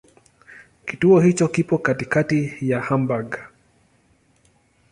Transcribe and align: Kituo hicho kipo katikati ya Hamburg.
Kituo 0.85 1.19
hicho 1.19 1.47
kipo 1.47 1.77
katikati 1.77 2.57
ya 2.61 2.81
Hamburg. 2.81 3.37